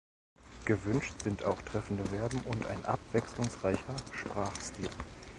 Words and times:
Gewünscht 0.65 1.21
sind 1.21 1.45
auch 1.45 1.61
treffende 1.61 2.03
Verben 2.05 2.39
und 2.45 2.65
ein 2.65 2.83
abwechslungsreicher 2.85 3.95
Sprachstil. 4.13 4.89